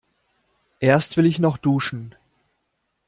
[0.79, 2.15] Erst will ich noch duschen.